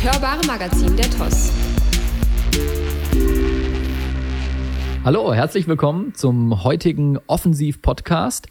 [0.00, 1.52] das hörbare Magazin der TOS.
[5.04, 8.46] Hallo, herzlich willkommen zum heutigen Offensiv-Podcast.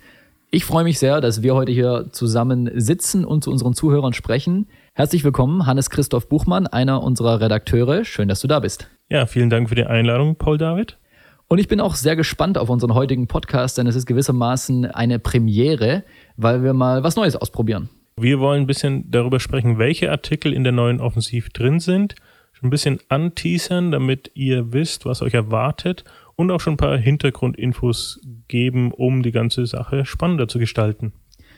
[0.51, 4.67] Ich freue mich sehr, dass wir heute hier zusammen sitzen und zu unseren Zuhörern sprechen.
[4.93, 8.03] Herzlich willkommen, Hannes Christoph Buchmann, einer unserer Redakteure.
[8.03, 8.89] Schön, dass du da bist.
[9.09, 10.97] Ja, vielen Dank für die Einladung, Paul David.
[11.47, 15.19] Und ich bin auch sehr gespannt auf unseren heutigen Podcast, denn es ist gewissermaßen eine
[15.19, 16.03] Premiere,
[16.37, 17.89] weil wir mal was Neues ausprobieren.
[18.21, 22.15] Wir wollen ein bisschen darüber sprechen, welche Artikel in der neuen Offensiv drin sind,
[22.51, 26.03] schon ein bisschen anteasern, damit ihr wisst, was euch erwartet
[26.35, 31.13] und auch schon ein paar Hintergrundinfos geben, um die ganze Sache spannender zu gestalten.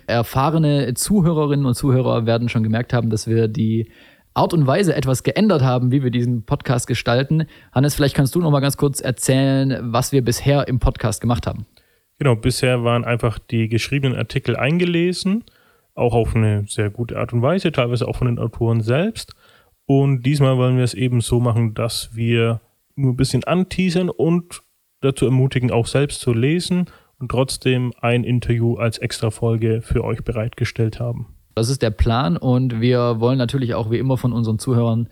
[0.06, 3.90] Erfahrene Zuhörerinnen und Zuhörer werden schon gemerkt haben, dass wir die
[4.36, 7.48] Art und Weise etwas geändert haben, wie wir diesen Podcast gestalten.
[7.72, 11.48] Hannes, vielleicht kannst du noch mal ganz kurz erzählen, was wir bisher im Podcast gemacht
[11.48, 11.66] haben.
[12.20, 15.44] Genau, bisher waren einfach die geschriebenen Artikel eingelesen,
[15.96, 19.34] auch auf eine sehr gute Art und Weise, teilweise auch von den Autoren selbst.
[19.86, 22.62] Und diesmal wollen wir es eben so machen, dass wir
[22.96, 24.62] nur ein bisschen anteasern und
[25.02, 26.86] dazu ermutigen, auch selbst zu lesen
[27.20, 31.28] und trotzdem ein Interview als Extra-Folge für euch bereitgestellt haben.
[31.56, 35.10] Das ist der Plan und wir wollen natürlich auch wie immer von unseren Zuhörern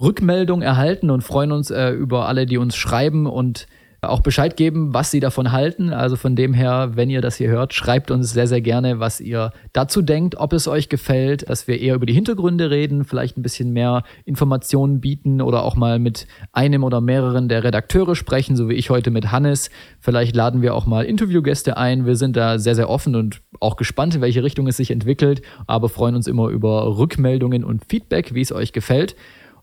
[0.00, 3.66] Rückmeldung erhalten und freuen uns äh, über alle, die uns schreiben und
[4.00, 5.92] auch Bescheid geben, was sie davon halten.
[5.92, 9.20] Also von dem her, wenn ihr das hier hört, schreibt uns sehr, sehr gerne, was
[9.20, 13.36] ihr dazu denkt, ob es euch gefällt, dass wir eher über die Hintergründe reden, vielleicht
[13.36, 18.56] ein bisschen mehr Informationen bieten oder auch mal mit einem oder mehreren der Redakteure sprechen,
[18.56, 19.70] so wie ich heute mit Hannes.
[19.98, 22.06] Vielleicht laden wir auch mal Interviewgäste ein.
[22.06, 25.42] Wir sind da sehr, sehr offen und auch gespannt, in welche Richtung es sich entwickelt,
[25.66, 29.16] aber freuen uns immer über Rückmeldungen und Feedback, wie es euch gefällt.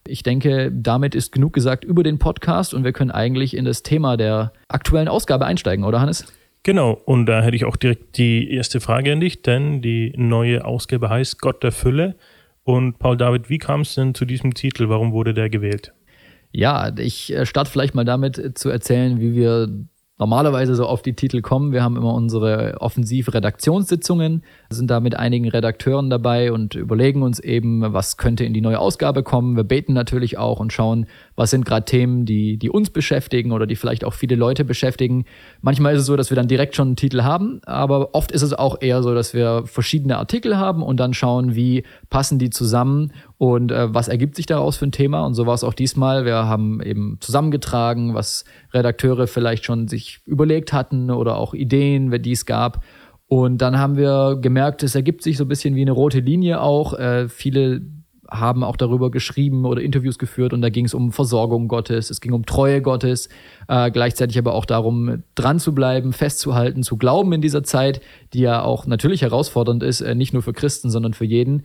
[0.07, 3.81] Ich denke, damit ist genug gesagt über den Podcast und wir können eigentlich in das
[3.81, 6.25] Thema der aktuellen Ausgabe einsteigen, oder Hannes?
[6.61, 10.65] Genau, und da hätte ich auch direkt die erste Frage an dich, denn die neue
[10.65, 12.15] Ausgabe heißt Gott der Fülle.
[12.63, 14.89] Und Paul David, wie kam es denn zu diesem Titel?
[14.89, 15.93] Warum wurde der gewählt?
[16.51, 19.67] Ja, ich äh, starte vielleicht mal damit zu erzählen, wie wir
[20.17, 21.73] normalerweise so auf die Titel kommen.
[21.73, 27.81] Wir haben immer unsere Offensiv-Redaktionssitzungen, sind da mit einigen Redakteuren dabei und überlegen uns eben,
[27.93, 29.57] was könnte in die neue Ausgabe kommen.
[29.57, 33.67] Wir beten natürlich auch und schauen, was sind gerade Themen, die, die uns beschäftigen oder
[33.67, 35.25] die vielleicht auch viele Leute beschäftigen.
[35.61, 38.41] Manchmal ist es so, dass wir dann direkt schon einen Titel haben, aber oft ist
[38.41, 42.49] es auch eher so, dass wir verschiedene Artikel haben und dann schauen, wie passen die
[42.49, 45.25] zusammen und äh, was ergibt sich daraus für ein Thema.
[45.25, 46.25] Und so war es auch diesmal.
[46.25, 52.31] Wir haben eben zusammengetragen, was Redakteure vielleicht schon sich überlegt hatten oder auch Ideen, die
[52.31, 52.83] es gab.
[53.27, 56.61] Und dann haben wir gemerkt, es ergibt sich so ein bisschen wie eine rote Linie
[56.61, 56.93] auch.
[56.93, 57.81] Äh, viele
[58.29, 62.21] haben auch darüber geschrieben oder Interviews geführt und da ging es um Versorgung Gottes, es
[62.21, 63.29] ging um Treue Gottes,
[63.67, 68.01] äh, gleichzeitig aber auch darum, dran zu bleiben, festzuhalten, zu glauben in dieser Zeit,
[68.33, 71.63] die ja auch natürlich herausfordernd ist, äh, nicht nur für Christen, sondern für jeden.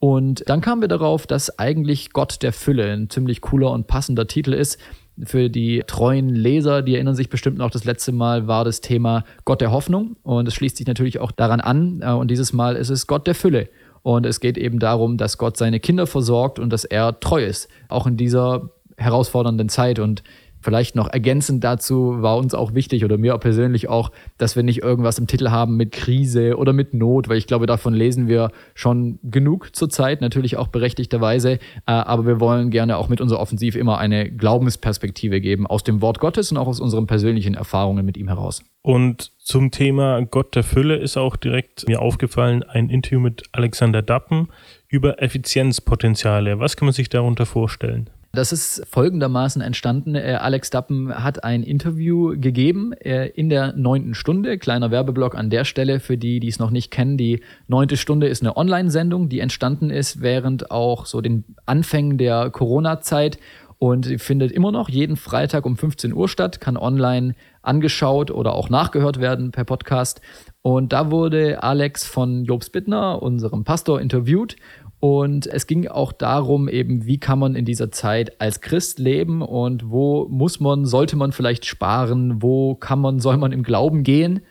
[0.00, 4.26] Und dann kamen wir darauf, dass eigentlich Gott der Fülle ein ziemlich cooler und passender
[4.26, 4.78] Titel ist.
[5.22, 9.24] Für die treuen Leser, die erinnern sich bestimmt noch, das letzte Mal war das Thema
[9.44, 12.00] Gott der Hoffnung und es schließt sich natürlich auch daran an.
[12.02, 13.68] Äh, und dieses Mal ist es Gott der Fülle.
[14.02, 17.68] Und es geht eben darum, dass Gott seine Kinder versorgt und dass er treu ist,
[17.88, 19.98] auch in dieser herausfordernden Zeit.
[19.98, 20.22] Und
[20.60, 24.82] Vielleicht noch ergänzend dazu war uns auch wichtig oder mir persönlich auch, dass wir nicht
[24.82, 28.50] irgendwas im Titel haben mit Krise oder mit Not, weil ich glaube, davon lesen wir
[28.74, 31.52] schon genug zurzeit, natürlich auch berechtigterweise.
[31.52, 36.02] Äh, aber wir wollen gerne auch mit unserer Offensiv immer eine Glaubensperspektive geben aus dem
[36.02, 38.62] Wort Gottes und auch aus unseren persönlichen Erfahrungen mit ihm heraus.
[38.82, 44.00] Und zum Thema Gott der Fülle ist auch direkt mir aufgefallen ein Interview mit Alexander
[44.02, 44.48] Dappen
[44.88, 46.58] über Effizienzpotenziale.
[46.58, 48.10] Was kann man sich darunter vorstellen?
[48.32, 50.14] Das ist folgendermaßen entstanden.
[50.14, 54.56] Äh, Alex Dappen hat ein Interview gegeben äh, in der neunten Stunde.
[54.56, 57.16] Kleiner Werbeblock an der Stelle für die, die es noch nicht kennen.
[57.16, 62.50] Die neunte Stunde ist eine Online-Sendung, die entstanden ist während auch so den Anfängen der
[62.50, 63.38] Corona-Zeit
[63.78, 68.68] und findet immer noch jeden Freitag um 15 Uhr statt, kann online angeschaut oder auch
[68.68, 70.20] nachgehört werden per Podcast.
[70.62, 74.56] Und da wurde Alex von Jobs Bittner, unserem Pastor, interviewt
[75.00, 79.40] und es ging auch darum, eben, wie kann man in dieser Zeit als Christ leben
[79.40, 84.02] und wo muss man, sollte man vielleicht sparen, wo kann man, soll man im Glauben
[84.02, 84.42] gehen.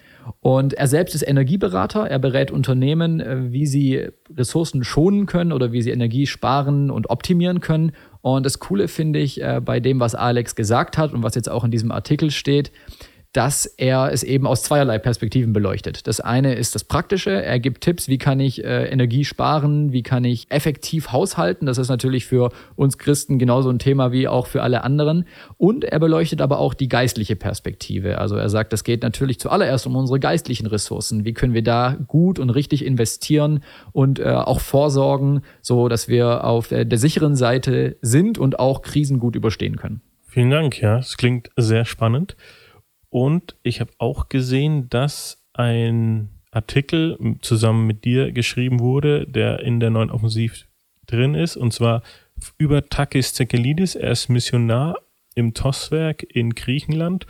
[0.42, 2.08] Und er selbst ist Energieberater.
[2.08, 7.12] Er berät Unternehmen, äh, wie sie Ressourcen schonen können oder wie sie Energie sparen und
[7.12, 7.92] optimieren können.
[8.22, 11.50] Und das Coole finde ich äh, bei dem, was Alex gesagt hat und was jetzt
[11.50, 12.72] auch in diesem Artikel steht,
[13.34, 16.08] dass er es eben aus zweierlei Perspektiven beleuchtet.
[16.08, 17.30] Das eine ist das Praktische.
[17.30, 21.68] Er gibt Tipps, wie kann ich äh, Energie sparen, wie kann ich effektiv haushalten.
[21.68, 25.26] Das ist natürlich für uns Christen genauso ein Thema wie auch für alle anderen.
[25.58, 28.18] Und er beleuchtet aber auch die geistliche Perspektive.
[28.18, 31.24] Also er sagt, es geht natürlich zuallererst um unsere geistlichen Ressourcen.
[31.24, 36.46] Wie können wir da gut und richtig investieren und äh, auch vorsorgen, so dass wir
[36.46, 40.02] auf der, der sicheren Seite sind und auch Krisen gut überstehen können.
[40.28, 42.36] Vielen Dank, ja, es klingt sehr spannend.
[43.10, 49.80] Und ich habe auch gesehen, dass ein Artikel zusammen mit dir geschrieben wurde, der in
[49.80, 50.66] der neuen Offensiv
[51.06, 52.04] drin ist, und zwar
[52.58, 53.96] über Takis Zekelidis.
[53.96, 54.98] Er ist Missionar
[55.36, 57.26] im TOS-Werk in Griechenland.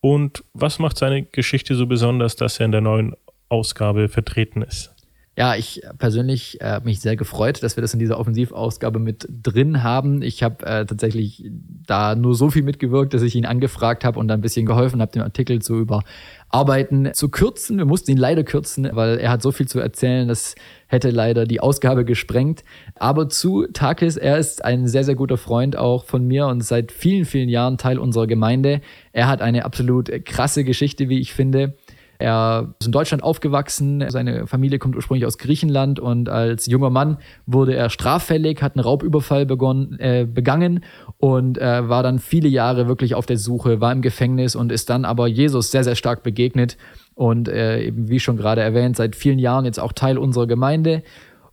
[0.00, 3.14] Und was macht seine Geschichte so besonders, dass er in der neuen
[3.48, 4.94] Ausgabe vertreten ist?
[5.38, 9.82] Ja, ich persönlich äh, mich sehr gefreut, dass wir das in dieser Offensivausgabe mit drin
[9.84, 10.22] haben.
[10.22, 11.48] Ich habe äh, tatsächlich
[11.86, 15.00] da nur so viel mitgewirkt, dass ich ihn angefragt habe und dann ein bisschen geholfen
[15.00, 17.78] habe, den Artikel zu überarbeiten, zu kürzen.
[17.78, 20.56] Wir mussten ihn leider kürzen, weil er hat so viel zu erzählen, das
[20.88, 22.64] hätte leider die Ausgabe gesprengt.
[22.96, 26.90] Aber zu Takis, er ist ein sehr, sehr guter Freund auch von mir und seit
[26.90, 28.80] vielen, vielen Jahren Teil unserer Gemeinde.
[29.12, 31.76] Er hat eine absolut krasse Geschichte, wie ich finde.
[32.20, 37.16] Er ist in Deutschland aufgewachsen, seine Familie kommt ursprünglich aus Griechenland und als junger Mann
[37.46, 40.84] wurde er straffällig, hat einen Raubüberfall begonnen, äh, begangen
[41.16, 44.90] und äh, war dann viele Jahre wirklich auf der Suche, war im Gefängnis und ist
[44.90, 46.76] dann aber Jesus sehr, sehr stark begegnet
[47.14, 51.02] und äh, eben wie schon gerade erwähnt, seit vielen Jahren jetzt auch Teil unserer Gemeinde.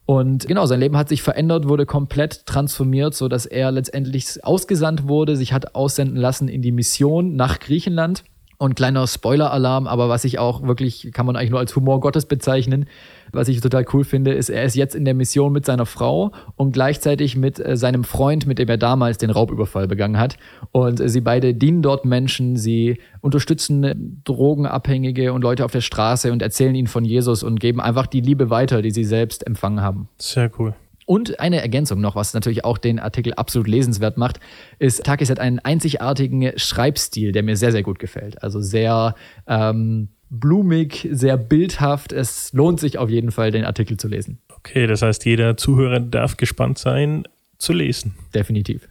[0.06, 5.08] Und genau, sein Leben hat sich verändert, wurde komplett transformiert, so dass er letztendlich ausgesandt
[5.08, 8.26] wurde, sich hat aussenden lassen in die Mission nach Griechenland
[8.58, 12.26] und kleiner Spoiler-Alarm, aber was ich auch wirklich, kann man eigentlich nur als Humor Gottes
[12.26, 12.86] bezeichnen,
[13.32, 16.32] was ich total cool finde, ist, er ist jetzt in der Mission mit seiner Frau
[16.56, 20.38] und gleichzeitig mit äh, seinem Freund, mit dem er damals den Raubüberfall begangen hat.
[20.72, 26.32] Und äh, sie beide dienen dort Menschen, sie unterstützen Drogenabhängige und Leute auf der Straße
[26.32, 29.82] und erzählen ihnen von Jesus und geben einfach die Liebe weiter, die sie selbst empfangen
[29.82, 30.10] haben.
[30.18, 30.74] Sehr cool.
[31.08, 34.42] Und eine Ergänzung noch, was natürlich auch den Artikel absolut lesenswert macht,
[34.78, 38.44] ist, Takis hat einen einzigartigen Schreibstil, der mir sehr, sehr gut gefällt.
[38.44, 39.16] Also sehr
[39.48, 42.12] ähm, blumig, sehr bildhaft.
[42.12, 44.40] Es lohnt sich auf jeden Fall, den Artikel zu lesen.
[44.50, 47.24] Okay, das heißt, jeder Zuhörer darf gespannt sein,
[47.58, 48.14] zu lesen.
[48.36, 48.90] Definitiv.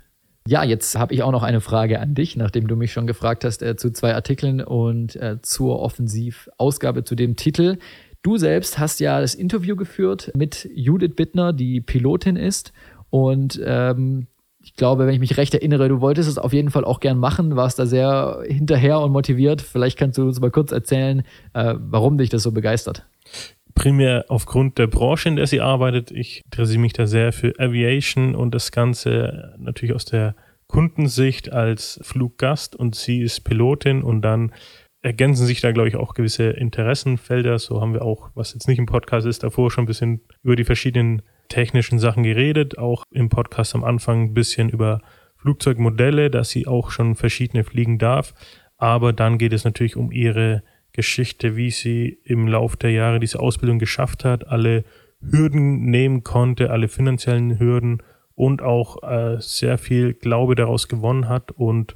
[0.49, 3.45] Ja, jetzt habe ich auch noch eine Frage an dich, nachdem du mich schon gefragt
[3.45, 7.79] hast äh, zu zwei Artikeln und äh, zur Offensivausgabe zu dem Titel.
[8.27, 12.73] Du selbst hast ja das Interview geführt mit Judith Bittner, die Pilotin ist.
[13.09, 14.27] Und ähm,
[14.61, 17.19] ich glaube, wenn ich mich recht erinnere, du wolltest es auf jeden Fall auch gern
[17.19, 19.63] machen, warst da sehr hinterher und motiviert.
[19.63, 23.07] Vielleicht kannst du uns mal kurz erzählen, äh, warum dich das so begeistert.
[23.77, 26.11] Primär aufgrund der Branche, in der sie arbeitet.
[26.11, 30.35] Ich interessiere mich da sehr für Aviation und das Ganze natürlich aus der
[30.67, 34.51] Kundensicht als Fluggast und sie ist Pilotin und dann
[35.07, 37.61] ergänzen sich da, glaube ich, auch gewisse Interessenfelder.
[37.61, 40.57] So haben wir auch, was jetzt nicht im Podcast ist, davor schon ein bisschen über
[40.57, 42.77] die verschiedenen technischen Sachen geredet.
[42.77, 45.01] Auch im Podcast am Anfang ein bisschen über
[45.37, 48.35] Flugzeugmodelle, dass sie auch schon verschiedene fliegen darf.
[48.79, 53.39] Aber dann geht es natürlich um ihre Geschichte, wie sie im Laufe der Jahre diese
[53.39, 54.83] Ausbildung geschafft hat, alle
[55.21, 58.03] Hürden nehmen konnte, alle finanziellen Hürden
[58.35, 61.95] und auch äh, sehr viel Glaube daraus gewonnen hat und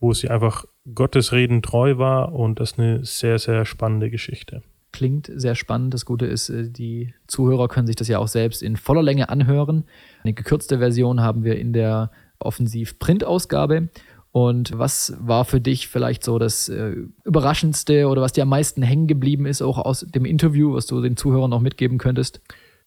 [0.00, 0.64] wo sie einfach
[0.94, 4.62] Gottes Reden treu war und das ist eine sehr, sehr spannende Geschichte.
[4.92, 5.92] Klingt sehr spannend.
[5.92, 9.28] Das Gute ist, äh, die Zuhörer können sich das ja auch selbst in voller Länge
[9.28, 9.84] anhören.
[10.22, 13.88] Eine gekürzte Version haben wir in der Offensiv-Print-Ausgabe.
[14.30, 16.94] Und was war für dich vielleicht so das äh,
[17.24, 21.00] Überraschendste oder was dir am meisten hängen geblieben ist, auch aus dem Interview, was du
[21.00, 22.40] den Zuhörern noch mitgeben könntest?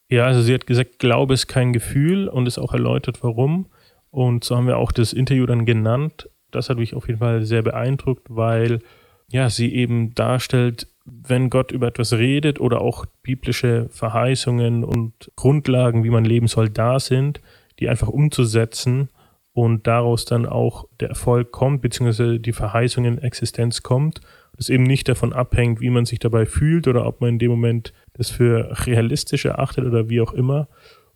[0.09, 3.67] Ja, also sie hat gesagt, Glaube ist kein Gefühl und ist auch erläutert, warum.
[4.11, 7.43] Und so haben wir auch das Interview dann genannt das hat mich auf jeden Fall
[7.43, 8.79] sehr beeindruckt, weil
[9.29, 16.03] ja, sie eben darstellt, wenn Gott über etwas redet oder auch biblische Verheißungen und Grundlagen,
[16.03, 17.41] wie man leben soll, da sind,
[17.79, 19.09] die einfach umzusetzen
[19.53, 24.21] und daraus dann auch der Erfolg kommt, beziehungsweise die Verheißung in Existenz kommt.
[24.55, 27.51] Das eben nicht davon abhängt, wie man sich dabei fühlt oder ob man in dem
[27.51, 30.67] Moment das für realistisch erachtet oder wie auch immer.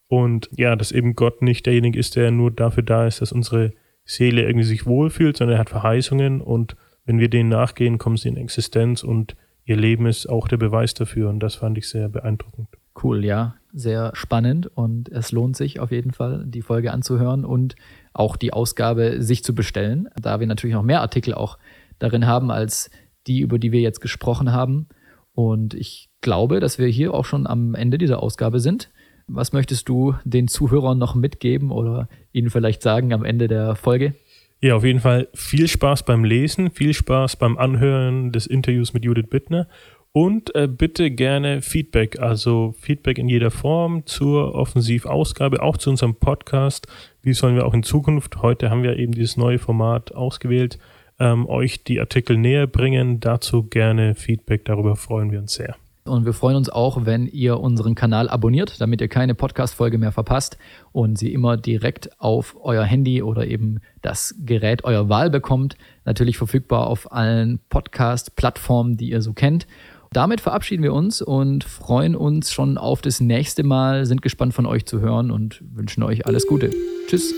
[0.07, 3.73] Und ja, dass eben Gott nicht derjenige ist, der nur dafür da ist, dass unsere
[4.11, 6.75] Seele irgendwie sich wohlfühlt, sondern er hat Verheißungen und
[7.05, 10.93] wenn wir denen nachgehen, kommen sie in Existenz und ihr Leben ist auch der Beweis
[10.93, 12.67] dafür und das fand ich sehr beeindruckend.
[13.01, 17.75] Cool, ja, sehr spannend und es lohnt sich auf jeden Fall, die Folge anzuhören und
[18.13, 21.57] auch die Ausgabe sich zu bestellen, da wir natürlich noch mehr Artikel auch
[21.99, 22.89] darin haben als
[23.27, 24.87] die, über die wir jetzt gesprochen haben.
[25.33, 28.91] Und ich glaube, dass wir hier auch schon am Ende dieser Ausgabe sind.
[29.33, 34.13] Was möchtest du den Zuhörern noch mitgeben oder ihnen vielleicht sagen am Ende der Folge?
[34.59, 39.05] Ja, auf jeden Fall viel Spaß beim Lesen, viel Spaß beim Anhören des Interviews mit
[39.05, 39.67] Judith Bittner
[40.11, 46.15] und äh, bitte gerne Feedback, also Feedback in jeder Form zur Offensivausgabe, auch zu unserem
[46.15, 46.87] Podcast.
[47.23, 50.77] Wie sollen wir auch in Zukunft, heute haben wir eben dieses neue Format ausgewählt,
[51.19, 53.21] ähm, euch die Artikel näher bringen.
[53.21, 55.77] Dazu gerne Feedback, darüber freuen wir uns sehr.
[56.11, 60.11] Und wir freuen uns auch, wenn ihr unseren Kanal abonniert, damit ihr keine Podcast-Folge mehr
[60.11, 60.57] verpasst
[60.91, 65.77] und sie immer direkt auf euer Handy oder eben das Gerät eurer Wahl bekommt.
[66.03, 69.67] Natürlich verfügbar auf allen Podcast-Plattformen, die ihr so kennt.
[70.11, 74.65] Damit verabschieden wir uns und freuen uns schon auf das nächste Mal, sind gespannt von
[74.65, 76.71] euch zu hören und wünschen euch alles Gute.
[77.07, 77.33] Tschüss.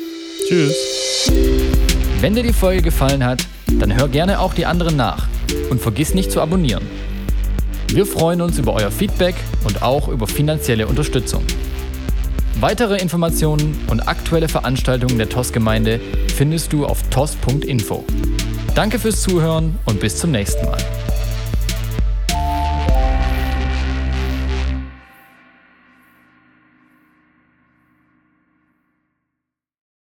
[0.49, 1.31] Tschüss.
[2.21, 3.45] Wenn dir die Folge gefallen hat,
[3.79, 5.27] dann hör gerne auch die anderen nach
[5.69, 6.81] und vergiss nicht zu abonnieren.
[7.93, 9.35] Wir freuen uns über euer Feedback
[9.65, 11.43] und auch über finanzielle Unterstützung.
[12.59, 16.01] Weitere Informationen und aktuelle Veranstaltungen der TOS-Gemeinde
[16.35, 18.03] findest du auf tos.info.
[18.73, 20.79] Danke fürs Zuhören und bis zum nächsten Mal.